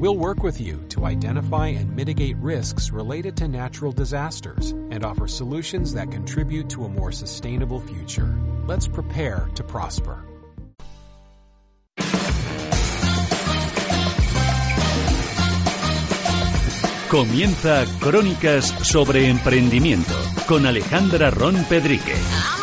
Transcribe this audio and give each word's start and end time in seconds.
We'll 0.00 0.16
work 0.16 0.42
with 0.42 0.58
you 0.58 0.82
to 0.88 1.04
identify 1.04 1.66
and 1.66 1.94
mitigate 1.94 2.38
risks 2.38 2.90
related 2.90 3.36
to 3.36 3.48
natural 3.48 3.92
disasters 3.92 4.70
and 4.90 5.04
offer 5.04 5.28
solutions 5.28 5.92
that 5.92 6.10
contribute 6.10 6.70
to 6.70 6.86
a 6.86 6.88
more 6.88 7.12
sustainable 7.12 7.80
future. 7.80 8.34
Let's 8.66 8.88
prepare 8.88 9.50
to 9.54 9.62
prosper. 9.62 10.24
Comienza 17.10 17.84
Crónicas 17.98 18.68
sobre 18.82 19.28
Emprendimiento 19.28 20.14
con 20.46 20.64
Alejandra 20.64 21.30
Ron 21.30 21.62
Pedrique. 21.68 22.59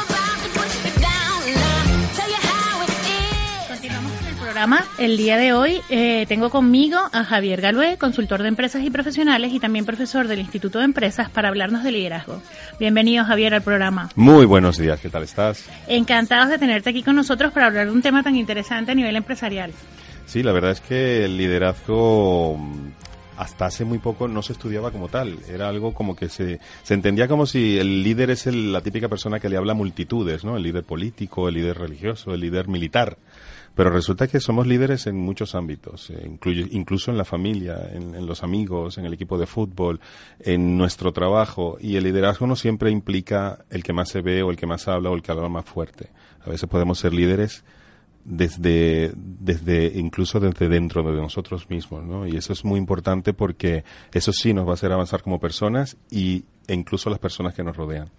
Programa. 4.57 4.85
El 4.97 5.17
día 5.17 5.38
de 5.38 5.53
hoy 5.53 5.81
eh, 5.88 6.25
tengo 6.27 6.49
conmigo 6.49 6.97
a 7.11 7.23
Javier 7.23 7.61
Galué, 7.61 7.97
consultor 7.99 8.41
de 8.41 8.47
empresas 8.47 8.83
y 8.83 8.89
profesionales 8.89 9.53
y 9.53 9.59
también 9.59 9.85
profesor 9.85 10.27
del 10.27 10.39
Instituto 10.39 10.80
de 10.80 10.85
Empresas 10.85 11.30
para 11.30 11.49
hablarnos 11.49 11.83
de 11.83 11.91
liderazgo. 11.91 12.41
Bienvenido 12.80 13.23
Javier 13.23 13.53
al 13.53 13.61
programa. 13.61 14.09
Muy 14.16 14.47
buenos 14.47 14.80
días, 14.80 14.99
¿qué 14.99 15.09
tal 15.11 15.21
estás? 15.21 15.70
Encantados 15.88 16.49
de 16.49 16.57
tenerte 16.57 16.89
aquí 16.89 17.03
con 17.03 17.16
nosotros 17.16 17.53
para 17.53 17.67
hablar 17.67 17.85
de 17.85 17.91
un 17.91 18.02
tema 18.02 18.23
tan 18.23 18.36
interesante 18.36 18.94
a 18.94 18.95
nivel 18.95 19.16
empresarial. 19.16 19.72
Sí, 20.25 20.41
la 20.41 20.53
verdad 20.53 20.71
es 20.71 20.81
que 20.81 21.23
el 21.25 21.38
liderazgo 21.38 22.58
hasta 23.38 23.67
hace 23.67 23.86
muy 23.86 23.99
poco 23.99 24.27
no 24.27 24.42
se 24.42 24.53
estudiaba 24.53 24.89
como 24.89 25.08
tal. 25.08 25.38
Era 25.47 25.69
algo 25.69 25.94
como 25.94 26.16
que 26.16 26.30
se, 26.30 26.59
se 26.81 26.95
entendía 26.95 27.27
como 27.27 27.45
si 27.45 27.77
el 27.77 28.02
líder 28.02 28.31
es 28.31 28.47
el- 28.47 28.73
la 28.73 28.81
típica 28.81 29.08
persona 29.08 29.39
que 29.39 29.49
le 29.49 29.58
habla 29.58 29.73
a 29.73 29.75
multitudes, 29.75 30.44
¿no? 30.44 30.58
El 30.58 30.64
líder 30.64 30.83
político, 30.83 31.47
el 31.47 31.53
líder 31.53 31.77
religioso, 31.77 32.33
el 32.33 32.39
líder 32.39 32.67
militar. 32.67 33.17
Pero 33.78 33.92
resulta 33.92 34.28
que 34.28 34.39
somos 34.39 34.66
líderes 34.66 35.06
en 35.06 35.17
muchos 35.17 35.53
ámbitos, 35.53 36.09
eh, 36.09 36.39
incluso 36.72 37.11
en 37.11 37.17
la 37.17 37.25
familia, 37.25 37.92
en, 37.94 38.16
en 38.16 38.25
los 38.25 38.42
amigos, 38.42 38.97
en 38.97 39.06
el 39.06 39.14
equipo 39.14 39.38
de 39.38 39.45
fútbol, 39.45 40.00
en 40.39 40.80
nuestro 40.80 41.14
trabajo. 41.14 41.78
Y 41.80 41.95
el 41.95 42.03
liderazgo 42.03 42.48
no 42.48 42.55
siempre 42.55 42.89
implica 42.89 43.66
el 43.70 43.83
que 43.83 43.94
más 43.94 44.09
se 44.09 44.22
ve 44.22 44.42
o 44.42 44.50
el 44.50 44.58
que 44.58 44.66
más 44.66 44.88
habla 44.88 45.11
o 45.11 45.16
el 45.16 45.22
que 45.22 45.31
habla 45.31 45.48
más 45.48 45.66
fuerte. 45.66 46.09
A 46.44 46.50
veces 46.50 46.67
podemos 46.67 46.98
ser 46.98 47.14
líderes 47.14 47.64
desde, 48.25 49.14
desde 49.16 49.92
incluso 49.95 50.39
desde 50.39 50.67
dentro 50.67 51.03
de 51.03 51.22
nosotros 51.22 51.70
mismos, 51.70 52.03
¿no? 52.03 52.28
Y 52.28 52.36
eso 52.36 52.53
es 52.53 52.66
muy 52.66 52.80
importante 52.80 53.33
porque 53.33 53.83
eso 54.11 54.33
sí 54.33 54.55
nos 54.55 54.66
va 54.66 54.72
a 54.72 54.73
hacer 54.73 54.92
avanzar 54.92 55.22
como 55.22 55.39
personas 55.39 55.98
y, 56.09 56.45
e 56.68 56.73
incluso 56.73 57.10
las 57.10 57.20
personas 57.20 57.54
que 57.54 57.64
nos 57.64 57.76
rodean. 57.76 58.10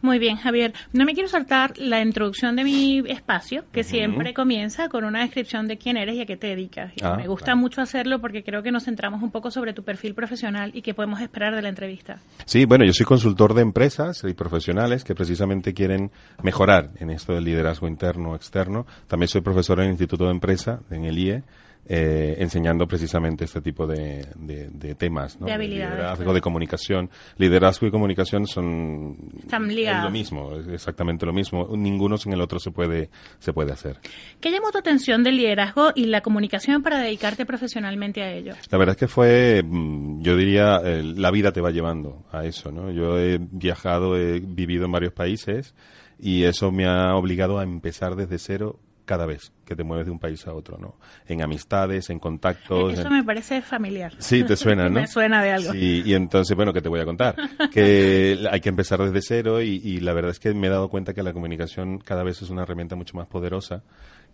Muy 0.00 0.20
bien, 0.20 0.36
Javier. 0.36 0.72
No 0.92 1.04
me 1.04 1.14
quiero 1.14 1.28
saltar 1.28 1.76
la 1.76 2.00
introducción 2.00 2.54
de 2.54 2.62
mi 2.62 3.02
espacio, 3.10 3.64
que 3.72 3.82
siempre 3.82 4.32
comienza 4.32 4.88
con 4.88 5.04
una 5.04 5.22
descripción 5.22 5.66
de 5.66 5.76
quién 5.76 5.96
eres 5.96 6.14
y 6.14 6.20
a 6.20 6.26
qué 6.26 6.36
te 6.36 6.46
dedicas. 6.46 6.92
Ah, 7.02 7.16
me 7.16 7.26
gusta 7.26 7.46
claro. 7.46 7.58
mucho 7.58 7.80
hacerlo 7.80 8.20
porque 8.20 8.44
creo 8.44 8.62
que 8.62 8.70
nos 8.70 8.84
centramos 8.84 9.22
un 9.22 9.32
poco 9.32 9.50
sobre 9.50 9.72
tu 9.72 9.82
perfil 9.82 10.14
profesional 10.14 10.70
y 10.72 10.82
qué 10.82 10.94
podemos 10.94 11.20
esperar 11.20 11.54
de 11.54 11.62
la 11.62 11.68
entrevista. 11.68 12.20
Sí, 12.44 12.64
bueno, 12.64 12.84
yo 12.84 12.92
soy 12.92 13.06
consultor 13.06 13.54
de 13.54 13.62
empresas 13.62 14.22
y 14.24 14.34
profesionales 14.34 15.02
que 15.02 15.16
precisamente 15.16 15.74
quieren 15.74 16.12
mejorar 16.44 16.90
en 17.00 17.10
esto 17.10 17.32
del 17.32 17.44
liderazgo 17.44 17.88
interno 17.88 18.30
o 18.30 18.36
externo. 18.36 18.86
También 19.08 19.28
soy 19.28 19.40
profesor 19.40 19.80
en 19.80 19.86
el 19.86 19.90
Instituto 19.90 20.26
de 20.26 20.30
Empresa, 20.30 20.80
en 20.90 21.04
el 21.06 21.18
IE, 21.18 21.42
eh, 21.88 22.36
enseñando 22.38 22.86
precisamente 22.86 23.44
este 23.44 23.60
tipo 23.62 23.86
de, 23.86 24.26
de- 24.36 24.68
de 24.70 24.94
temas, 24.94 25.40
¿no? 25.40 25.46
De 25.46 25.52
habilidades, 25.54 25.94
liderazgo, 25.94 26.16
claro. 26.24 26.34
de 26.34 26.40
comunicación. 26.40 27.10
Liderazgo 27.38 27.86
y 27.86 27.90
comunicación 27.90 28.46
son 28.46 29.16
Están 29.38 29.70
es 29.70 30.02
lo 30.04 30.10
mismo, 30.10 30.54
es 30.56 30.68
exactamente 30.68 31.24
lo 31.24 31.32
mismo. 31.32 31.68
Ninguno 31.76 32.16
sin 32.18 32.32
el 32.32 32.40
otro 32.40 32.58
se 32.58 32.70
puede 32.70 33.08
se 33.38 33.52
puede 33.52 33.72
hacer. 33.72 33.96
¿Qué 34.40 34.50
llamó 34.50 34.70
tu 34.70 34.78
atención 34.78 35.22
del 35.24 35.36
liderazgo 35.36 35.92
y 35.94 36.04
la 36.06 36.20
comunicación 36.20 36.82
para 36.82 36.98
dedicarte 37.00 37.46
profesionalmente 37.46 38.22
a 38.22 38.32
ello? 38.32 38.52
La 38.70 38.78
verdad 38.78 38.94
es 38.94 39.00
que 39.00 39.08
fue, 39.08 39.62
mm, 39.64 40.22
yo 40.22 40.36
diría, 40.36 40.80
eh, 40.84 41.02
la 41.02 41.30
vida 41.30 41.52
te 41.52 41.60
va 41.60 41.70
llevando 41.70 42.24
a 42.32 42.44
eso, 42.44 42.70
¿no? 42.70 42.90
Yo 42.90 43.18
he 43.18 43.38
viajado, 43.40 44.16
he 44.16 44.40
vivido 44.40 44.84
en 44.84 44.92
varios 44.92 45.12
países 45.12 45.74
y 46.20 46.42
eso 46.44 46.70
me 46.72 46.86
ha 46.86 47.14
obligado 47.14 47.58
a 47.58 47.62
empezar 47.62 48.16
desde 48.16 48.38
cero 48.38 48.78
cada 49.08 49.24
vez 49.24 49.50
que 49.64 49.74
te 49.74 49.82
mueves 49.84 50.04
de 50.06 50.12
un 50.12 50.18
país 50.18 50.46
a 50.46 50.52
otro, 50.52 50.76
¿no? 50.76 50.96
En 51.26 51.40
amistades, 51.42 52.10
en 52.10 52.18
contactos. 52.18 52.92
Eso 52.92 53.08
en- 53.08 53.14
me 53.14 53.24
parece 53.24 53.62
familiar. 53.62 54.12
Sí, 54.18 54.44
te 54.44 54.54
suena, 54.56 54.84
¿no? 54.90 55.00
me 55.00 55.06
suena 55.06 55.42
de 55.42 55.52
algo. 55.52 55.72
Sí, 55.72 56.02
y 56.04 56.12
entonces, 56.12 56.54
bueno, 56.54 56.74
¿qué 56.74 56.82
te 56.82 56.90
voy 56.90 57.00
a 57.00 57.06
contar? 57.06 57.34
Que 57.72 58.46
hay 58.50 58.60
que 58.60 58.68
empezar 58.68 59.00
desde 59.02 59.20
cero 59.22 59.62
y, 59.62 59.80
y 59.82 60.00
la 60.00 60.12
verdad 60.12 60.30
es 60.32 60.38
que 60.38 60.52
me 60.52 60.66
he 60.66 60.70
dado 60.70 60.88
cuenta 60.90 61.14
que 61.14 61.22
la 61.22 61.32
comunicación 61.32 61.98
cada 61.98 62.22
vez 62.22 62.42
es 62.42 62.50
una 62.50 62.62
herramienta 62.64 62.96
mucho 62.96 63.16
más 63.16 63.26
poderosa 63.28 63.82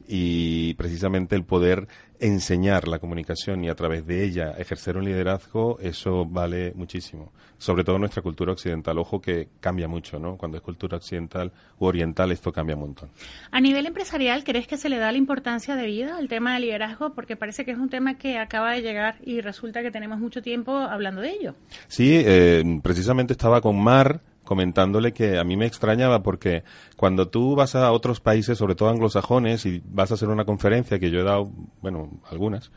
y 0.07 0.75
precisamente 0.75 1.35
el 1.37 1.45
poder 1.45 1.87
enseñar 2.21 2.89
la 2.89 2.99
comunicación 2.99 3.65
y 3.65 3.69
a 3.69 3.75
través 3.75 4.07
de 4.07 4.25
ella 4.25 4.55
ejercer 4.57 4.97
un 4.97 5.05
liderazgo, 5.05 5.79
eso 5.81 6.25
vale 6.25 6.73
muchísimo. 6.75 7.33
Sobre 7.59 7.85
todo 7.85 7.99
nuestra 7.99 8.23
cultura 8.23 8.53
occidental. 8.53 8.99
Ojo 8.99 9.21
que 9.21 9.49
cambia 9.61 9.89
mucho, 9.89 10.19
¿no? 10.19 10.37
Cuando 10.37 10.57
es 10.57 10.63
cultura 10.63 10.97
occidental 10.97 11.53
u 11.79 11.87
oriental, 11.87 12.31
esto 12.33 12.53
cambia 12.53 12.77
un 12.77 12.83
montón. 12.83 13.11
A 13.51 13.61
nivel 13.61 13.87
empresarial, 13.87 14.45
¿crees 14.45 14.67
que 14.67 14.77
se 14.77 14.89
le 14.89 14.99
da 14.99 15.13
la 15.13 15.19
importancia 15.19 15.77
debida 15.77 16.17
al 16.17 16.29
tema 16.29 16.55
del 16.55 16.63
liderazgo? 16.63 17.15
Porque 17.15 17.37
parece 17.37 17.65
que 17.65 17.73
es 17.73 17.79
un 17.79 17.89
tema 17.89 18.17
que 18.17 18.39
acaba 18.39 18.73
de 18.73 18.83
llegar 18.83 19.17
y 19.23 19.41
resulta 19.41 19.83
que 19.83 19.91
tenemos 19.91 20.19
mucho 20.19 20.43
tiempo 20.43 20.73
hablando 20.73 21.21
de 21.21 21.31
ello. 21.31 21.55
Sí, 21.89 22.23
eh, 22.25 22.63
precisamente 22.83 23.33
estaba 23.33 23.61
con 23.61 23.83
Mar 23.83 24.21
comentándole 24.45 25.13
que 25.13 25.39
a 25.39 25.45
mí 25.45 25.57
me 25.57 25.67
extrañaba 25.67 26.23
porque 26.23 26.65
cuando 26.97 27.29
tú 27.29 27.57
vas 27.57 27.75
a 27.75 27.91
otros 27.93 28.21
países, 28.21 28.59
sobre 28.59 28.75
todo 28.75 28.89
anglosajones, 28.91 29.67
y 29.67 29.83
vas 29.87 30.11
a 30.11 30.15
hacer 30.15 30.29
una 30.29 30.45
conferencia 30.45 30.99
que 30.99 31.11
yo 31.11 31.21
he 31.21 31.25
dado, 31.25 31.51
bueno, 31.81 32.11
algunas, 32.31 32.71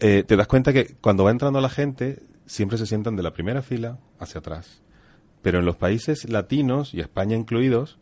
eh, 0.00 0.24
te 0.26 0.36
das 0.36 0.46
cuenta 0.46 0.72
que 0.72 0.96
cuando 1.00 1.24
va 1.24 1.30
entrando 1.30 1.60
la 1.60 1.68
gente 1.68 2.22
siempre 2.46 2.78
se 2.78 2.86
sientan 2.86 3.16
de 3.16 3.22
la 3.22 3.32
primera 3.32 3.62
fila 3.62 3.98
hacia 4.18 4.38
atrás. 4.38 4.82
Pero 5.42 5.58
en 5.58 5.64
los 5.64 5.76
países 5.76 6.28
latinos, 6.28 6.94
y 6.94 7.00
España 7.00 7.36
incluidos, 7.36 7.98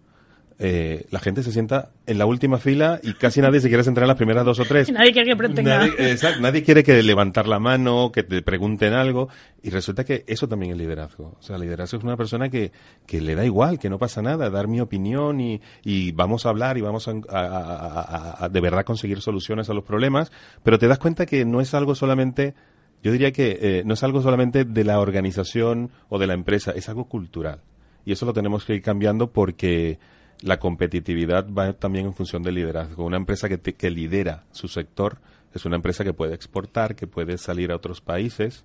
eh, 0.61 1.07
la 1.11 1.21
gente 1.21 1.43
se 1.45 1.53
sienta 1.53 1.91
en 2.07 2.19
la 2.19 2.27
última 2.27 2.59
fila 2.59 2.99
y 3.03 3.13
casi 3.15 3.41
nadie 3.41 3.61
se 3.61 3.69
quiere 3.69 3.85
sentar 3.85 4.03
en 4.03 4.09
las 4.09 4.17
primeras 4.17 4.45
dos 4.45 4.59
o 4.59 4.65
tres. 4.65 4.91
Nadie 4.93 5.13
quiere 5.13 5.31
que. 5.31 5.37
Nadie, 5.63 6.11
exacto, 6.13 6.41
nadie 6.41 6.63
quiere 6.65 6.83
que 6.83 7.01
levantar 7.03 7.47
la 7.47 7.61
mano, 7.61 8.11
que 8.13 8.25
te 8.25 8.43
pregunten 8.43 8.93
algo. 8.93 9.29
Y 9.63 9.71
resulta 9.71 10.05
que 10.05 10.25
eso 10.27 10.49
también 10.49 10.73
es 10.73 10.79
liderazgo. 10.79 11.37
O 11.39 11.43
sea, 11.43 11.59
liderazgo 11.59 11.99
es 11.99 12.05
una 12.05 12.17
persona 12.17 12.49
que, 12.49 12.73
que 13.07 13.21
le 13.21 13.35
da 13.37 13.45
igual, 13.45 13.79
que 13.79 13.89
no 13.89 13.99
pasa 13.99 14.21
nada, 14.21 14.51
dar 14.51 14.67
mi 14.67 14.81
opinión 14.81 15.41
y, 15.41 15.61
y 15.85 16.11
vamos 16.13 16.45
a 16.45 16.49
hablar 16.49 16.77
y 16.77 16.81
vamos 16.81 17.07
a, 17.07 17.13
a- 17.13 17.47
a- 17.47 18.01
a- 18.03 18.45
a 18.45 18.49
de 18.49 18.61
verdad 18.61 18.85
conseguir 18.85 19.21
soluciones 19.21 19.71
a 19.71 19.75
los 19.75 19.85
problemas. 19.85 20.33
Pero 20.65 20.79
te 20.79 20.89
das 20.89 20.99
cuenta 20.99 21.25
que 21.27 21.45
no 21.45 21.61
es 21.61 21.73
algo 21.75 21.95
solamente, 21.95 22.55
yo 23.03 23.13
diría 23.13 23.31
que 23.31 23.59
eh, 23.61 23.83
no 23.85 23.95
es 23.95 24.03
algo 24.03 24.23
solamente 24.23 24.65
de 24.65 24.83
la 24.85 24.99
organización 24.99 25.91
o 26.09 26.19
de 26.19 26.27
la 26.27 26.35
empresa, 26.35 26.73
es 26.73 26.89
algo 26.89 27.05
cultural. 27.09 27.61
Y 28.05 28.13
eso 28.13 28.27
lo 28.27 28.33
tenemos 28.33 28.65
que 28.65 28.75
ir 28.75 28.83
cambiando 28.83 29.31
porque 29.33 29.99
la 30.43 30.59
competitividad 30.59 31.47
va 31.53 31.73
también 31.73 32.07
en 32.07 32.15
función 32.15 32.43
del 32.43 32.55
liderazgo. 32.55 33.05
Una 33.05 33.17
empresa 33.17 33.49
que, 33.49 33.59
te- 33.59 33.75
que 33.75 33.91
lidera 33.91 34.45
su 34.53 34.69
sector 34.69 35.19
es 35.55 35.65
una 35.65 35.77
empresa 35.77 36.05
que 36.05 36.13
puede 36.13 36.35
exportar, 36.35 36.95
que 36.95 37.07
puede 37.07 37.39
salir 37.39 37.73
a 37.73 37.77
otros 37.77 38.01
países. 38.01 38.65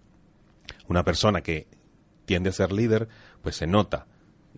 Una 0.87 1.03
persona 1.03 1.41
que 1.41 1.67
tiende 2.25 2.49
a 2.49 2.53
ser 2.53 2.71
líder, 2.71 3.07
pues 3.41 3.55
se 3.55 3.67
nota 3.67 4.05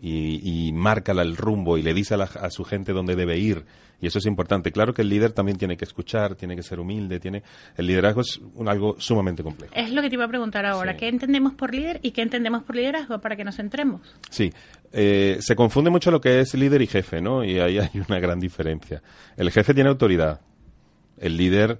y, 0.01 0.67
y 0.67 0.71
marca 0.73 1.11
el 1.13 1.35
rumbo 1.37 1.77
y 1.77 1.81
le 1.83 1.93
dice 1.93 2.13
a, 2.13 2.17
la- 2.17 2.25
a 2.25 2.49
su 2.49 2.63
gente 2.63 2.91
dónde 2.93 3.15
debe 3.15 3.37
ir. 3.37 3.65
Y 4.01 4.07
eso 4.07 4.19
es 4.19 4.25
importante. 4.25 4.71
Claro 4.73 4.93
que 4.93 5.01
el 5.03 5.09
líder 5.09 5.31
también 5.31 5.57
tiene 5.57 5.77
que 5.77 5.85
escuchar, 5.85 6.35
tiene 6.35 6.55
que 6.55 6.63
ser 6.63 6.79
humilde, 6.81 7.19
tiene 7.19 7.43
el 7.77 7.87
liderazgo 7.87 8.21
es 8.21 8.39
un- 8.55 8.67
algo 8.67 8.95
sumamente 8.99 9.41
complejo. 9.41 9.73
Es 9.75 9.91
lo 9.91 10.01
que 10.01 10.09
te 10.09 10.15
iba 10.15 10.25
a 10.25 10.27
preguntar 10.27 10.65
ahora. 10.65 10.91
Sí. 10.93 10.97
¿Qué 10.99 11.07
entendemos 11.07 11.53
por 11.53 11.73
líder 11.73 11.99
y 12.03 12.11
qué 12.11 12.21
entendemos 12.21 12.63
por 12.63 12.75
liderazgo 12.75 13.19
para 13.21 13.35
que 13.37 13.45
nos 13.45 13.55
centremos? 13.55 14.01
Sí, 14.29 14.51
eh, 14.91 15.37
se 15.39 15.55
confunde 15.55 15.89
mucho 15.89 16.11
lo 16.11 16.19
que 16.19 16.41
es 16.41 16.53
líder 16.55 16.81
y 16.81 16.87
jefe, 16.87 17.21
¿no? 17.21 17.43
Y 17.45 17.59
ahí 17.59 17.77
hay 17.79 17.89
una 18.07 18.19
gran 18.19 18.39
diferencia. 18.39 19.01
El 19.37 19.49
jefe 19.49 19.73
tiene 19.73 19.89
autoridad, 19.89 20.41
el 21.17 21.37
líder 21.37 21.79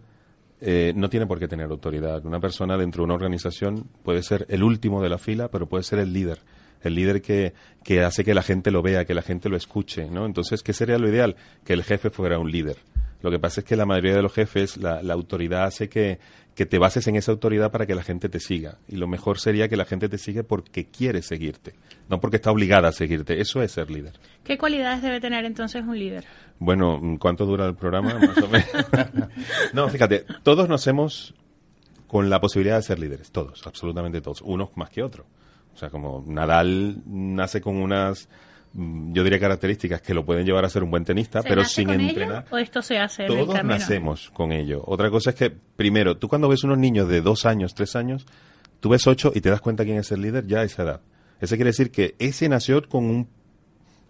eh, 0.61 0.93
no 0.95 1.09
tiene 1.09 1.27
por 1.27 1.37
qué 1.37 1.49
tener 1.49 1.69
autoridad. 1.69 2.25
Una 2.25 2.39
persona 2.39 2.77
dentro 2.77 3.01
de 3.01 3.05
una 3.05 3.13
organización 3.15 3.87
puede 4.03 4.23
ser 4.23 4.45
el 4.49 4.63
último 4.63 5.03
de 5.03 5.09
la 5.09 5.17
fila, 5.17 5.49
pero 5.49 5.67
puede 5.67 5.83
ser 5.83 5.99
el 5.99 6.13
líder. 6.13 6.39
El 6.85 6.95
líder 6.95 7.21
que, 7.21 7.53
que 7.83 8.01
hace 8.01 8.23
que 8.23 8.33
la 8.33 8.43
gente 8.43 8.71
lo 8.71 8.81
vea, 8.81 9.05
que 9.05 9.13
la 9.13 9.21
gente 9.21 9.49
lo 9.49 9.57
escuche, 9.57 10.09
¿no? 10.09 10.25
Entonces, 10.25 10.63
¿qué 10.63 10.73
sería 10.73 10.97
lo 10.97 11.09
ideal? 11.09 11.35
Que 11.63 11.73
el 11.73 11.83
jefe 11.83 12.09
fuera 12.09 12.39
un 12.39 12.51
líder. 12.51 12.77
Lo 13.21 13.31
que 13.31 13.39
pasa 13.39 13.61
es 13.61 13.65
que 13.65 13.75
la 13.75 13.85
mayoría 13.85 14.15
de 14.15 14.21
los 14.21 14.33
jefes, 14.33 14.77
la, 14.77 15.01
la 15.01 15.13
autoridad 15.13 15.63
hace 15.63 15.89
que, 15.89 16.19
que 16.55 16.65
te 16.65 16.79
bases 16.79 17.05
en 17.07 17.17
esa 17.17 17.31
autoridad 17.31 17.69
para 17.69 17.85
que 17.85 17.93
la 17.93 18.01
gente 18.01 18.29
te 18.29 18.39
siga. 18.39 18.77
Y 18.87 18.95
lo 18.95 19.07
mejor 19.07 19.39
sería 19.39 19.67
que 19.67 19.75
la 19.75 19.85
gente 19.85 20.07
te 20.07 20.17
siga 20.17 20.43
porque 20.43 20.85
quiere 20.85 21.21
seguirte, 21.21 21.75
no 22.09 22.19
porque 22.19 22.37
está 22.37 22.49
obligada 22.49 22.87
a 22.87 22.91
seguirte. 22.93 23.41
Eso 23.41 23.61
es 23.61 23.73
ser 23.73 23.91
líder. 23.91 24.13
¿Qué 24.43 24.57
cualidades 24.57 25.01
debe 25.01 25.19
tener 25.19 25.43
entonces 25.43 25.83
un 25.83 25.99
líder? 25.99 26.25
Bueno, 26.57 27.01
¿cuánto 27.19 27.45
dura 27.45 27.65
el 27.65 27.75
programa? 27.75 28.17
Más 28.17 28.37
o 28.37 28.47
menos. 28.47 28.69
no, 29.73 29.89
fíjate, 29.89 30.25
todos 30.43 30.69
nacemos 30.69 31.35
con 32.07 32.29
la 32.29 32.39
posibilidad 32.39 32.77
de 32.77 32.83
ser 32.83 32.99
líderes, 32.99 33.31
todos, 33.31 33.67
absolutamente 33.67 34.21
todos, 34.21 34.41
unos 34.41 34.69
más 34.77 34.89
que 34.89 35.03
otros. 35.03 35.27
O 35.75 35.77
sea, 35.77 35.89
como 35.89 36.23
Nadal 36.25 37.01
nace 37.05 37.59
con 37.61 37.75
unas 37.75 38.29
mm, 38.73 39.11
yo 39.13 39.23
diría 39.23 39.39
características 39.39 40.01
que 40.01 40.13
lo 40.13 40.25
pueden 40.25 40.45
llevar 40.45 40.63
a 40.65 40.69
ser 40.69 40.83
un 40.83 40.89
buen 40.91 41.03
tenista, 41.03 41.41
¿Se 41.41 41.49
pero 41.49 41.61
nace 41.63 41.75
sin 41.75 41.87
con 41.87 41.99
entrenar. 41.99 42.43
ello 42.47 42.55
o 42.55 42.57
esto 42.57 42.81
se 42.81 42.97
hace 42.97 43.25
en 43.25 43.31
el 43.31 43.45
Todos 43.45 43.63
nacemos 43.63 44.29
con 44.31 44.51
ello. 44.51 44.81
Otra 44.85 45.09
cosa 45.09 45.31
es 45.31 45.35
que, 45.35 45.49
primero, 45.51 46.17
tú 46.17 46.27
cuando 46.29 46.47
ves 46.47 46.63
unos 46.63 46.77
niños 46.77 47.07
de 47.09 47.21
dos 47.21 47.45
años, 47.45 47.73
tres 47.75 47.95
años, 47.95 48.25
tú 48.79 48.89
ves 48.89 49.05
ocho 49.07 49.31
y 49.35 49.41
te 49.41 49.49
das 49.49 49.61
cuenta 49.61 49.83
quién 49.83 49.97
es 49.97 50.11
el 50.11 50.21
líder 50.21 50.47
ya 50.47 50.59
a 50.59 50.63
esa 50.63 50.83
edad. 50.83 51.01
Eso 51.41 51.55
quiere 51.55 51.71
decir 51.71 51.91
que 51.91 52.15
ese 52.19 52.47
nació 52.49 52.87
con 52.87 53.03
un- 53.05 53.27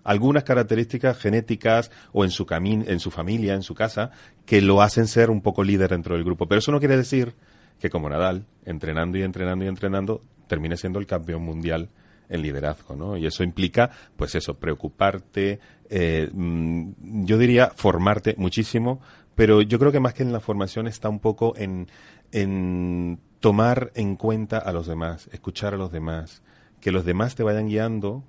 algunas 0.04 0.44
características 0.44 1.18
genéticas 1.18 1.90
o 2.14 2.24
en 2.24 2.30
su 2.30 2.46
camino, 2.46 2.86
en 2.88 3.00
su 3.00 3.10
familia, 3.10 3.56
en 3.56 3.64
su 3.64 3.74
casa, 3.74 4.12
que 4.46 4.62
lo 4.62 4.84
hacen 4.84 5.08
ser 5.08 5.32
un 5.32 5.42
poco 5.42 5.64
líder 5.64 5.90
dentro 5.90 6.14
del 6.16 6.24
grupo. 6.24 6.48
Pero 6.48 6.60
eso 6.60 6.72
no 6.72 6.78
quiere 6.80 6.96
decir 6.96 7.34
que 7.80 7.90
como 7.90 8.08
Nadal, 8.08 8.46
entrenando 8.66 9.18
y 9.18 9.24
entrenando 9.24 9.66
y 9.66 9.68
entrenando, 9.68 10.22
termine 10.48 10.78
siendo 10.78 11.00
el 11.00 11.06
campeón 11.06 11.44
mundial 11.44 11.90
en 12.30 12.42
liderazgo, 12.42 12.96
¿no? 12.96 13.18
Y 13.18 13.26
eso 13.26 13.44
implica, 13.44 13.92
pues 14.16 14.36
eso, 14.36 14.56
preocuparte, 14.56 15.60
eh, 15.90 16.30
mm, 16.32 17.26
yo 17.26 17.38
diría 17.38 17.72
formarte 17.76 18.36
muchísimo, 18.38 19.02
pero 19.36 19.62
yo 19.62 19.78
creo 19.80 19.92
que 19.92 20.00
más 20.00 20.14
que 20.14 20.24
en 20.24 20.32
la 20.32 20.40
formación 20.40 20.88
está 20.88 21.10
un 21.10 21.20
poco 21.20 21.54
en, 21.58 21.88
en 22.32 23.20
tomar 23.40 23.92
en 23.96 24.16
cuenta 24.16 24.58
a 24.58 24.72
los 24.72 24.88
demás, 24.88 25.30
escuchar 25.32 25.74
a 25.74 25.78
los 25.78 25.92
demás, 25.92 26.42
que 26.82 26.92
los 26.92 27.06
demás 27.06 27.36
te 27.36 27.44
vayan 27.44 27.68
guiando 27.68 28.24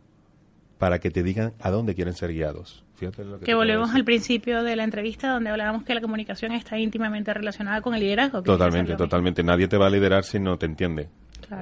para 0.78 0.98
que 0.98 1.10
te 1.10 1.22
digan 1.22 1.54
a 1.60 1.70
dónde 1.70 1.94
quieren 1.94 2.14
ser 2.14 2.32
guiados. 2.32 2.84
Fíjate 2.96 3.24
lo 3.24 3.40
que, 3.40 3.54
volvemos 3.54 3.94
al 3.94 4.04
principio 4.04 4.62
de 4.62 4.74
la 4.74 4.84
entrevista 4.84 5.30
donde 5.30 5.50
hablábamos 5.50 5.84
que 5.84 5.94
la 5.94 6.00
comunicación 6.00 6.52
está 6.52 6.78
íntimamente 6.78 7.32
relacionada 7.32 7.82
con 7.82 7.94
el 7.94 8.00
liderazgo. 8.00 8.42
Totalmente, 8.42 8.92
mismo. 8.92 8.96
totalmente. 8.96 9.42
Nadie 9.42 9.68
te 9.68 9.76
va 9.76 9.86
a 9.86 9.90
liderar 9.90 10.24
si 10.24 10.38
no 10.38 10.56
te 10.56 10.66
entiende. 10.66 11.08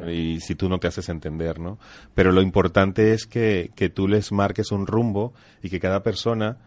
Y 0.08 0.40
si 0.40 0.54
tú 0.54 0.68
no 0.68 0.78
te 0.78 0.88
haces 0.88 1.08
entender, 1.08 1.60
¿no? 1.60 1.78
Pero 2.14 2.32
lo 2.32 2.42
importante 2.42 3.12
es 3.12 3.26
que, 3.26 3.70
que 3.74 3.90
tú 3.90 4.08
les 4.08 4.32
marques 4.32 4.72
un 4.72 4.86
rumbo 4.86 5.34
y 5.62 5.70
que 5.70 5.80
cada 5.80 6.02
persona 6.02 6.58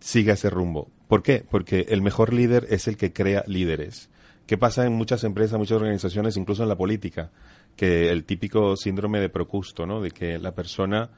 siga 0.00 0.34
ese 0.34 0.50
rumbo. 0.50 0.90
¿Por 1.08 1.22
qué? 1.22 1.44
Porque 1.48 1.86
el 1.88 2.02
mejor 2.02 2.32
líder 2.32 2.66
es 2.70 2.88
el 2.88 2.96
que 2.96 3.12
crea 3.12 3.44
líderes. 3.46 4.10
¿Qué 4.46 4.56
pasa 4.56 4.86
en 4.86 4.94
muchas 4.94 5.24
empresas, 5.24 5.58
muchas 5.58 5.76
organizaciones, 5.76 6.36
incluso 6.36 6.62
en 6.62 6.70
la 6.70 6.76
política? 6.76 7.30
Que 7.76 8.10
el 8.10 8.24
típico 8.24 8.76
síndrome 8.76 9.20
de 9.20 9.28
Procusto, 9.28 9.86
¿no? 9.86 10.00
De 10.00 10.10
que 10.10 10.38
la 10.38 10.54
persona, 10.54 11.10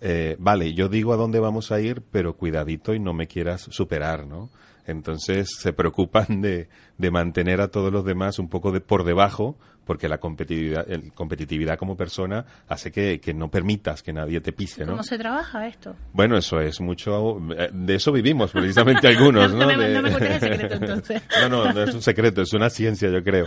eh, 0.00 0.36
vale, 0.38 0.74
yo 0.74 0.88
digo 0.88 1.14
a 1.14 1.16
dónde 1.16 1.40
vamos 1.40 1.72
a 1.72 1.80
ir, 1.80 2.02
pero 2.10 2.36
cuidadito 2.36 2.94
y 2.94 3.00
no 3.00 3.14
me 3.14 3.26
quieras 3.26 3.68
superar, 3.70 4.26
¿no? 4.26 4.50
Entonces 4.86 5.48
se 5.58 5.72
preocupan 5.72 6.40
de, 6.42 6.68
de 6.98 7.10
mantener 7.10 7.60
a 7.60 7.68
todos 7.68 7.92
los 7.92 8.04
demás 8.04 8.38
un 8.38 8.48
poco 8.48 8.70
de 8.72 8.80
por 8.80 9.04
debajo, 9.04 9.56
porque 9.86 10.08
la 10.08 10.18
competitividad, 10.18 10.90
el- 10.90 11.12
competitividad 11.12 11.76
como 11.78 11.96
persona 11.96 12.44
hace 12.68 12.90
que, 12.90 13.20
que 13.20 13.34
no 13.34 13.50
permitas 13.50 14.02
que 14.02 14.12
nadie 14.14 14.40
te 14.40 14.52
pise, 14.52 14.84
¿no? 14.84 14.92
¿Cómo 14.92 15.02
se 15.02 15.18
trabaja 15.18 15.66
esto? 15.66 15.94
Bueno, 16.12 16.36
eso 16.38 16.58
es 16.60 16.80
mucho. 16.80 17.38
eh, 17.56 17.70
De 17.72 17.94
eso 17.94 18.10
vivimos 18.12 18.50
precisamente 18.52 19.08
algunos, 19.08 19.52
No, 19.52 19.58
¿no? 19.58 19.70
no 19.72 19.76
me- 19.78 19.88
De- 19.88 19.94
no 19.94 20.02
me 20.02 20.10
cuentes 20.10 20.42
el 20.42 20.50
secreto, 20.52 20.74
entonces. 20.80 21.22
no, 21.40 21.48
no, 21.48 21.72
no 21.72 21.82
es 21.82 21.94
un 21.94 22.02
secreto, 22.02 22.40
es 22.42 22.52
una 22.54 22.70
ciencia, 22.70 23.10
yo 23.10 23.22
creo. 23.22 23.46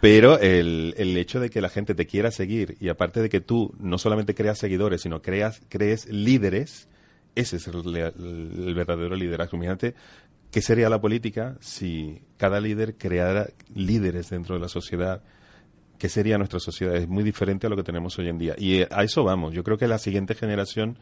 Pero 0.00 0.38
el, 0.38 0.94
el 0.96 1.16
hecho 1.18 1.40
de 1.40 1.50
que 1.50 1.60
la 1.60 1.68
gente 1.68 1.94
te 1.94 2.06
quiera 2.06 2.30
seguir 2.30 2.76
y 2.80 2.88
aparte 2.88 3.20
de 3.20 3.28
que 3.28 3.40
tú 3.40 3.74
no 3.78 3.98
solamente 3.98 4.34
creas 4.34 4.58
seguidores, 4.58 5.02
sino 5.02 5.20
creas, 5.22 5.60
crees 5.68 6.06
líderes, 6.08 6.88
ese 7.34 7.56
es 7.56 7.66
el, 7.66 7.96
el 7.96 8.74
verdadero 8.74 9.16
liderazgo. 9.16 9.56
Imagínate 9.56 9.94
qué 10.54 10.62
sería 10.62 10.88
la 10.88 11.00
política 11.00 11.56
si 11.58 12.22
cada 12.36 12.60
líder 12.60 12.94
creara 12.96 13.48
líderes 13.74 14.30
dentro 14.30 14.54
de 14.54 14.60
la 14.60 14.68
sociedad. 14.68 15.20
¿Qué 15.98 16.08
sería 16.08 16.38
nuestra 16.38 16.60
sociedad? 16.60 16.94
Es 16.94 17.08
muy 17.08 17.24
diferente 17.24 17.66
a 17.66 17.70
lo 17.70 17.74
que 17.74 17.82
tenemos 17.82 18.16
hoy 18.20 18.28
en 18.28 18.38
día. 18.38 18.54
Y 18.56 18.82
eh, 18.82 18.88
a 18.92 19.02
eso 19.02 19.24
vamos. 19.24 19.52
Yo 19.52 19.64
creo 19.64 19.78
que 19.78 19.88
la 19.88 19.98
siguiente 19.98 20.36
generación 20.36 20.96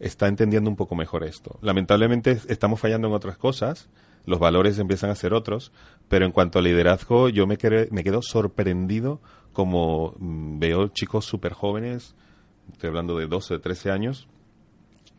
está 0.00 0.26
entendiendo 0.26 0.68
un 0.68 0.74
poco 0.74 0.96
mejor 0.96 1.22
esto. 1.22 1.60
Lamentablemente 1.62 2.32
es- 2.32 2.46
estamos 2.50 2.80
fallando 2.80 3.06
en 3.06 3.14
otras 3.14 3.38
cosas, 3.38 3.88
los 4.26 4.40
valores 4.40 4.80
empiezan 4.80 5.10
a 5.10 5.14
ser 5.14 5.32
otros, 5.32 5.70
pero 6.08 6.26
en 6.26 6.32
cuanto 6.32 6.58
al 6.58 6.64
liderazgo 6.64 7.28
yo 7.28 7.46
me, 7.46 7.56
me 7.92 8.02
quedo 8.02 8.20
sorprendido 8.20 9.20
como 9.52 10.16
mm, 10.18 10.58
veo 10.58 10.88
chicos 10.88 11.24
súper 11.24 11.52
jóvenes, 11.52 12.16
estoy 12.72 12.88
hablando 12.88 13.16
de 13.16 13.28
12, 13.28 13.60
13 13.60 13.92
años, 13.92 14.26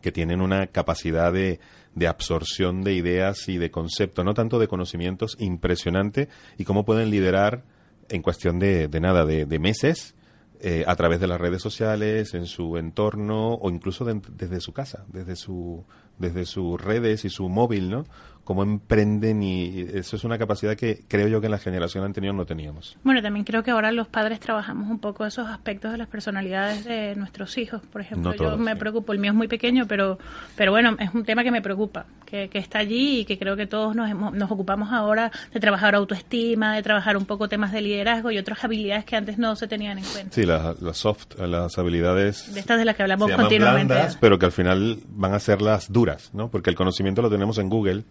que 0.02 0.12
tienen 0.12 0.42
una 0.42 0.68
capacidad 0.68 1.32
de, 1.34 1.60
de 1.96 2.08
absorción 2.08 2.84
de 2.84 2.94
ideas 2.94 3.50
y 3.50 3.58
de 3.58 3.72
conceptos, 3.72 4.24
no 4.26 4.34
tanto 4.34 4.60
de 4.60 4.68
conocimientos, 4.68 5.36
impresionante, 5.40 6.30
y 6.58 6.64
cómo 6.64 6.86
pueden 6.86 7.10
liderar 7.10 7.64
en 8.10 8.22
cuestión 8.22 8.60
de, 8.60 8.88
de 8.88 9.00
nada, 9.00 9.26
de, 9.26 9.46
de 9.46 9.60
meses, 9.60 10.16
eh, 10.62 10.84
a 10.88 10.96
través 10.96 11.20
de 11.20 11.28
las 11.28 11.40
redes 11.40 11.62
sociales, 11.62 12.34
en 12.34 12.46
su 12.46 12.78
entorno 12.78 13.54
o 13.54 13.70
incluso 13.70 14.04
de- 14.06 14.22
desde 14.36 14.60
su 14.62 14.74
casa, 14.74 15.06
desde 15.08 15.36
su 15.36 15.86
desde 16.18 16.46
sus 16.46 16.82
redes 16.82 17.24
y 17.24 17.30
su 17.30 17.48
móvil, 17.48 17.90
¿no? 17.90 18.04
Cómo 18.44 18.64
emprenden 18.64 19.42
y 19.42 19.80
eso 19.94 20.18
es 20.18 20.26
una 20.26 20.38
capacidad 20.38 20.76
que 20.76 21.06
creo 21.08 21.30
yo 21.30 21.40
que 21.40 21.48
en 21.48 21.52
la 21.52 21.60
generación 21.60 22.04
anterior 22.04 22.36
no 22.36 22.46
teníamos. 22.46 22.98
Bueno, 23.06 23.22
también 23.22 23.46
creo 23.46 23.64
que 23.64 23.72
ahora 23.72 23.94
los 23.94 24.10
padres 24.10 24.42
trabajamos 24.42 24.90
un 24.90 25.00
poco 25.00 25.26
esos 25.26 25.48
aspectos 25.48 25.94
de 25.94 25.98
las 25.98 26.10
personalidades 26.10 26.84
de 26.84 27.16
nuestros 27.16 27.58
hijos. 27.58 27.82
Por 27.90 28.02
ejemplo, 28.02 28.32
No 28.32 28.36
yo 28.36 28.58
me 28.58 28.74
sí. 28.74 28.80
preocupo, 28.80 29.14
el 29.14 29.20
mío 29.20 29.32
es 29.32 29.38
muy 29.38 29.48
pequeño, 29.48 29.86
pero, 29.88 30.20
pero 30.58 30.72
bueno, 30.74 30.98
es 31.00 31.14
un 31.14 31.24
tema 31.24 31.44
que 31.46 31.52
me 31.52 31.62
preocupa, 31.62 32.06
que, 32.30 32.50
que 32.50 32.58
está 32.60 32.80
allí 32.80 33.20
y 33.22 33.26
que 33.26 33.38
creo 33.40 33.56
que 33.56 33.66
todos 33.68 33.96
nos, 33.96 34.10
hemos- 34.10 34.34
nos 34.34 34.52
ocupamos 34.52 34.92
ahora 34.92 35.32
de 35.54 35.60
trabajar 35.60 35.96
autoestima, 35.96 36.76
de 36.76 36.84
trabajar 36.84 37.18
un 37.18 37.26
poco 37.26 37.48
temas 37.50 37.72
de 37.72 37.82
liderazgo 37.82 38.32
y 38.32 38.38
otras 38.38 38.64
habilidades 38.64 39.06
que 39.06 39.16
antes 39.16 39.38
no 39.38 39.56
se 39.56 39.68
tenían 39.68 39.98
en 39.98 40.06
cuenta. 40.06 40.34
Sí, 40.36 40.46
las 40.46 40.82
las 40.82 40.98
soft, 40.98 41.38
las 41.40 41.78
habilidades 41.78 42.54
De 42.54 42.60
estas 42.60 42.78
de 42.80 42.86
las 42.86 42.96
que 42.96 43.04
hablamos 43.04 43.32
continuamente. 43.32 43.94
blandas, 43.94 44.18
pero 44.22 44.38
que 44.40 44.46
al 44.46 44.52
final 44.52 45.00
van 45.10 45.34
a 45.34 45.40
ser 45.40 45.62
las 45.62 45.92
duras, 45.92 46.30
¿no? 46.34 46.50
Porque 46.50 46.70
el 46.70 46.76
conocimiento 46.76 47.22
lo 47.22 47.30
tenemos 47.30 47.58
en 47.58 47.70
Google 47.70 48.04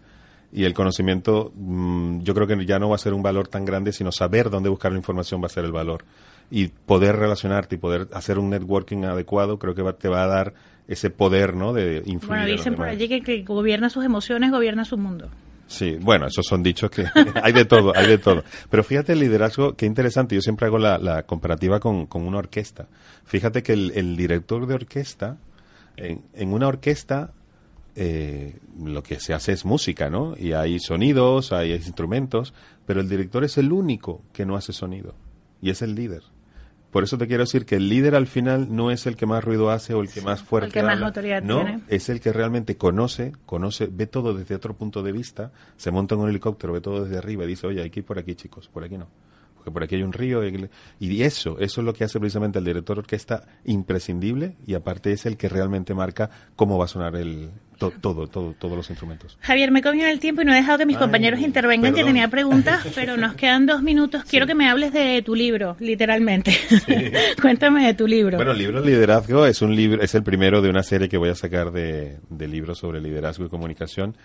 y 0.51 0.63
el 0.63 0.73
conocimiento 0.73 1.51
mm, 1.55 2.21
yo 2.21 2.33
creo 2.33 2.47
que 2.47 2.65
ya 2.65 2.79
no 2.79 2.89
va 2.89 2.95
a 2.95 2.99
ser 2.99 3.13
un 3.13 3.21
valor 3.21 3.47
tan 3.47 3.65
grande, 3.65 3.93
sino 3.93 4.11
saber 4.11 4.49
dónde 4.49 4.69
buscar 4.69 4.91
la 4.91 4.97
información 4.97 5.41
va 5.41 5.45
a 5.45 5.49
ser 5.49 5.63
el 5.65 5.71
valor. 5.71 6.03
Y 6.51 6.69
poder 6.69 7.15
relacionarte 7.15 7.75
y 7.75 7.77
poder 7.77 8.07
hacer 8.13 8.39
un 8.39 8.49
networking 8.49 9.03
adecuado 9.03 9.59
creo 9.59 9.75
que 9.75 9.83
va- 9.83 9.93
te 9.93 10.09
va 10.09 10.23
a 10.23 10.27
dar 10.27 10.53
ese 10.89 11.11
poder, 11.11 11.55
¿no? 11.55 11.71
De 11.71 11.97
influir 12.05 12.27
Bueno, 12.27 12.45
dicen 12.45 12.75
por 12.75 12.87
allí 12.87 13.07
que, 13.07 13.21
que 13.21 13.43
gobierna 13.43 13.89
sus 13.89 14.03
emociones, 14.03 14.51
gobierna 14.51 14.83
su 14.83 14.97
mundo. 14.97 15.29
Sí, 15.67 15.97
bueno, 16.01 16.25
esos 16.25 16.47
son 16.47 16.63
dichos 16.63 16.89
que 16.89 17.05
hay 17.43 17.53
de 17.53 17.63
todo, 17.63 17.95
hay 17.95 18.07
de 18.07 18.17
todo. 18.17 18.43
Pero 18.71 18.83
fíjate 18.83 19.13
el 19.13 19.19
liderazgo, 19.19 19.75
qué 19.75 19.85
interesante. 19.85 20.33
Yo 20.33 20.41
siempre 20.41 20.65
hago 20.65 20.79
la, 20.79 20.97
la 20.97 21.23
comparativa 21.23 21.79
con, 21.79 22.07
con 22.07 22.23
una 22.23 22.39
orquesta. 22.39 22.87
Fíjate 23.23 23.61
que 23.61 23.73
el, 23.73 23.91
el 23.93 24.17
director 24.17 24.65
de 24.65 24.73
orquesta, 24.73 25.37
en, 25.95 26.23
en 26.33 26.53
una 26.53 26.67
orquesta, 26.67 27.33
eh, 27.95 28.57
lo 28.83 29.03
que 29.03 29.19
se 29.19 29.35
hace 29.35 29.51
es 29.51 29.65
música, 29.65 30.09
¿no? 30.09 30.33
Y 30.35 30.53
hay 30.53 30.79
sonidos, 30.79 31.51
hay 31.51 31.73
instrumentos, 31.73 32.55
pero 32.87 32.99
el 32.99 33.07
director 33.07 33.43
es 33.43 33.59
el 33.59 33.71
único 33.71 34.23
que 34.33 34.47
no 34.47 34.55
hace 34.55 34.73
sonido. 34.73 35.13
Y 35.61 35.69
es 35.69 35.83
el 35.83 35.93
líder. 35.93 36.23
Por 36.91 37.03
eso 37.03 37.17
te 37.17 37.27
quiero 37.27 37.43
decir 37.43 37.65
que 37.65 37.75
el 37.75 37.87
líder 37.87 38.15
al 38.15 38.25
final 38.25 38.75
no 38.75 38.89
es 38.89 39.05
el 39.05 39.15
que 39.15 39.27
más 39.27 39.43
ruido 39.43 39.69
hace 39.69 39.93
o 39.93 40.01
el 40.01 40.09
que 40.09 40.21
más 40.21 40.41
fuerte 40.41 40.71
que 40.71 40.81
más 40.81 40.99
autoridad 40.99 41.43
no, 41.43 41.63
tiene. 41.63 41.81
es 41.87 42.09
el 42.09 42.19
que 42.19 42.33
realmente 42.33 42.77
conoce, 42.77 43.33
conoce, 43.45 43.87
ve 43.91 44.07
todo 44.07 44.33
desde 44.33 44.55
otro 44.55 44.75
punto 44.75 45.03
de 45.03 45.11
vista, 45.11 45.51
se 45.77 45.91
monta 45.91 46.15
en 46.15 46.21
un 46.21 46.29
helicóptero, 46.29 46.73
ve 46.73 46.81
todo 46.81 47.03
desde 47.03 47.17
arriba 47.17 47.43
y 47.43 47.47
dice, 47.47 47.67
oye, 47.67 47.81
hay 47.81 47.91
que 47.91 47.99
ir 47.99 48.05
por 48.05 48.17
aquí, 48.17 48.33
chicos, 48.33 48.67
por 48.67 48.83
aquí 48.83 48.97
no. 48.97 49.07
Por 49.71 49.83
aquí 49.83 49.95
hay 49.95 50.03
un 50.03 50.13
río. 50.13 50.41
Y 50.99 51.21
eso, 51.23 51.57
eso 51.59 51.81
es 51.81 51.85
lo 51.85 51.93
que 51.93 52.03
hace 52.03 52.19
precisamente 52.19 52.59
el 52.59 52.65
director 52.65 52.95
de 52.97 52.99
orquesta 53.01 53.43
imprescindible 53.65 54.55
y 54.65 54.73
aparte 54.75 55.11
es 55.11 55.25
el 55.25 55.37
que 55.37 55.49
realmente 55.49 55.93
marca 55.93 56.29
cómo 56.55 56.77
va 56.77 56.85
a 56.85 56.87
sonar 56.87 57.15
el 57.15 57.49
to- 57.77 57.91
todo, 58.01 58.27
todo, 58.27 58.53
todos 58.57 58.75
los 58.77 58.89
instrumentos. 58.89 59.37
Javier, 59.41 59.71
me 59.71 59.79
he 59.79 59.81
comido 59.81 60.07
el 60.07 60.19
tiempo 60.19 60.41
y 60.41 60.45
no 60.45 60.51
he 60.53 60.55
dejado 60.57 60.77
que 60.79 60.85
mis 60.85 60.95
Ay, 60.97 61.01
compañeros 61.01 61.39
intervengan, 61.39 61.93
que 61.93 62.03
tenía 62.03 62.27
preguntas, 62.29 62.85
pero 62.95 63.17
nos 63.17 63.35
quedan 63.35 63.65
dos 63.65 63.81
minutos. 63.81 64.23
Quiero 64.25 64.45
que 64.47 64.55
me 64.55 64.69
hables 64.69 64.91
de 64.93 65.21
tu 65.21 65.35
libro, 65.35 65.75
literalmente. 65.79 66.51
Cuéntame 67.41 67.85
de 67.85 67.93
tu 67.93 68.07
libro. 68.07 68.37
Bueno, 68.37 68.51
el 68.51 68.57
libro 68.57 68.81
Liderazgo 68.83 69.45
es 69.45 69.61
un 69.61 69.75
libro, 69.75 70.01
es 70.01 70.13
el 70.15 70.23
primero 70.23 70.61
de 70.61 70.69
una 70.69 70.83
serie 70.83 71.09
que 71.09 71.17
voy 71.17 71.29
a 71.29 71.35
sacar 71.35 71.71
de, 71.71 72.17
de 72.29 72.47
libros 72.47 72.77
sobre 72.79 73.01
liderazgo 73.01 73.45
y 73.45 73.49
comunicación. 73.49 74.15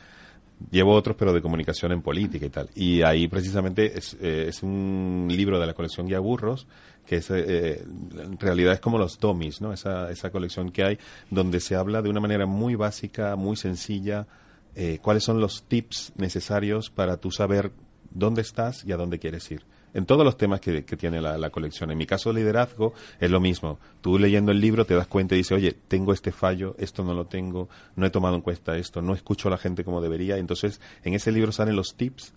Llevo 0.70 0.92
otros, 0.94 1.16
pero 1.16 1.32
de 1.32 1.42
comunicación 1.42 1.92
en 1.92 2.00
política 2.00 2.46
y 2.46 2.50
tal. 2.50 2.70
Y 2.74 3.02
ahí 3.02 3.28
precisamente 3.28 3.98
es, 3.98 4.16
eh, 4.20 4.46
es 4.48 4.62
un 4.62 5.26
libro 5.30 5.60
de 5.60 5.66
la 5.66 5.74
colección 5.74 6.06
Guía 6.06 6.20
Burros, 6.20 6.66
que 7.06 7.16
es, 7.16 7.30
eh, 7.30 7.84
en 8.16 8.38
realidad 8.38 8.72
es 8.72 8.80
como 8.80 8.98
los 8.98 9.18
Tomis, 9.18 9.60
¿no? 9.60 9.72
Esa, 9.72 10.10
esa 10.10 10.30
colección 10.30 10.70
que 10.70 10.84
hay, 10.84 10.98
donde 11.30 11.60
se 11.60 11.74
habla 11.74 12.02
de 12.02 12.08
una 12.08 12.20
manera 12.20 12.46
muy 12.46 12.76
básica, 12.76 13.36
muy 13.36 13.56
sencilla, 13.56 14.26
eh, 14.74 14.98
cuáles 15.02 15.24
son 15.24 15.40
los 15.40 15.64
tips 15.64 16.12
necesarios 16.16 16.90
para 16.90 17.18
tú 17.18 17.30
saber 17.30 17.72
dónde 18.10 18.42
estás 18.42 18.84
y 18.84 18.92
a 18.92 18.96
dónde 18.96 19.18
quieres 19.18 19.50
ir. 19.50 19.62
En 19.94 20.06
todos 20.06 20.24
los 20.24 20.36
temas 20.36 20.60
que, 20.60 20.82
tiene 20.82 21.20
la, 21.20 21.50
colección. 21.50 21.90
En 21.90 21.98
mi 21.98 22.06
caso, 22.06 22.32
liderazgo 22.32 22.92
es 23.20 23.30
lo 23.30 23.40
mismo. 23.40 23.78
Tú 24.00 24.18
leyendo 24.18 24.52
el 24.52 24.60
libro 24.60 24.84
te 24.84 24.94
das 24.94 25.06
cuenta 25.06 25.34
y 25.34 25.38
dices, 25.38 25.52
oye, 25.52 25.72
tengo 25.72 26.12
este 26.12 26.32
fallo, 26.32 26.74
esto 26.78 27.04
no 27.04 27.14
lo 27.14 27.26
tengo, 27.26 27.68
no 27.96 28.04
he 28.04 28.10
tomado 28.10 28.34
en 28.34 28.42
cuenta 28.42 28.76
esto, 28.76 29.00
no 29.00 29.14
escucho 29.14 29.48
a 29.48 29.52
la 29.52 29.58
gente 29.58 29.84
como 29.84 30.00
debería. 30.00 30.36
Entonces, 30.36 30.80
en 31.04 31.14
ese 31.14 31.32
libro 31.32 31.52
salen 31.52 31.76
los 31.76 31.94
tips 31.94 32.34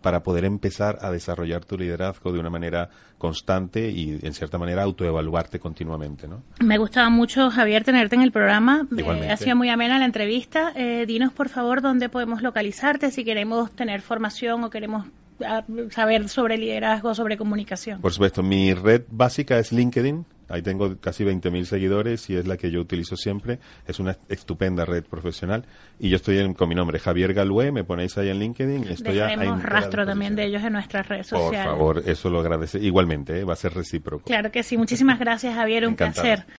para 0.00 0.22
poder 0.22 0.44
empezar 0.44 0.98
a 1.02 1.10
desarrollar 1.10 1.64
tu 1.64 1.76
liderazgo 1.76 2.32
de 2.32 2.38
una 2.38 2.50
manera 2.50 2.88
constante 3.18 3.90
y, 3.90 4.18
en 4.22 4.32
cierta 4.32 4.56
manera, 4.56 4.82
autoevaluarte 4.82 5.58
continuamente, 5.58 6.26
¿no? 6.26 6.42
Me 6.60 6.78
gustaba 6.78 7.10
mucho, 7.10 7.50
Javier, 7.50 7.84
tenerte 7.84 8.16
en 8.16 8.22
el 8.22 8.32
programa. 8.32 8.86
Eh, 8.96 9.30
ha 9.30 9.36
sido 9.36 9.56
muy 9.56 9.68
amena 9.68 9.98
la 9.98 10.06
entrevista. 10.06 10.72
Eh, 10.74 11.04
dinos, 11.06 11.32
por 11.32 11.48
favor, 11.48 11.82
dónde 11.82 12.08
podemos 12.08 12.42
localizarte 12.42 13.10
si 13.10 13.24
queremos 13.24 13.70
tener 13.72 14.00
formación 14.00 14.64
o 14.64 14.70
queremos 14.70 15.06
ah, 15.46 15.64
saber 15.90 16.28
sobre 16.28 16.58
liderazgo, 16.58 17.14
sobre 17.14 17.36
comunicación. 17.36 18.00
Por 18.00 18.12
supuesto, 18.12 18.42
mi 18.42 18.74
red 18.74 19.02
básica 19.10 19.58
es 19.58 19.72
LinkedIn 19.72 20.24
Ahí 20.50 20.62
tengo 20.62 20.98
casi 20.98 21.24
20.000 21.24 21.64
seguidores 21.64 22.28
y 22.28 22.34
es 22.34 22.46
la 22.48 22.56
que 22.56 22.72
yo 22.72 22.80
utilizo 22.80 23.16
siempre. 23.16 23.60
Es 23.86 24.00
una 24.00 24.16
estupenda 24.28 24.84
red 24.84 25.04
profesional. 25.04 25.64
Y 26.00 26.10
yo 26.10 26.16
estoy 26.16 26.52
con 26.54 26.68
mi 26.68 26.74
nombre, 26.74 26.98
Javier 26.98 27.32
Galué, 27.32 27.70
me 27.70 27.84
ponéis 27.84 28.18
ahí 28.18 28.30
en 28.30 28.40
LinkedIn. 28.40 28.88
Estoy 28.88 29.14
Dejaremos 29.14 29.62
rastro 29.62 30.04
también 30.04 30.34
de 30.34 30.46
ellos 30.46 30.64
en 30.64 30.72
nuestras 30.72 31.06
redes 31.06 31.28
sociales. 31.28 31.68
Por 31.68 31.76
favor, 31.76 32.02
eso 32.04 32.30
lo 32.30 32.40
agradece. 32.40 32.80
Igualmente, 32.80 33.38
¿eh? 33.38 33.44
va 33.44 33.52
a 33.52 33.56
ser 33.56 33.74
recíproco. 33.74 34.24
Claro 34.24 34.50
que 34.50 34.64
sí. 34.64 34.76
Muchísimas 34.76 35.18
gracias, 35.20 35.54
Javier. 35.54 35.86
Un 35.86 35.94
placer. 35.94 36.44